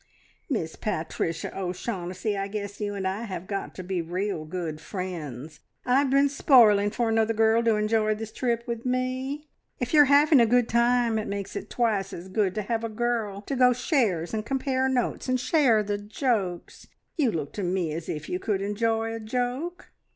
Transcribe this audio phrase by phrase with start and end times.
[0.49, 4.81] "Miss Pat ricia O'Shaughnessy, I guess you and I have got to be real good
[4.81, 5.59] friends!
[5.85, 9.47] I've been spoiling for another girl to enjoy this trip with me.
[9.79, 12.89] If you're having a good time, it makes it twice as good to have a
[12.89, 16.87] girl to go shares, and compare notes, and share the jokes.
[17.15, 19.91] You look to me as if you could enjoy a joke."